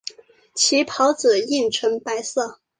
[0.55, 2.59] 其孢子印呈白色。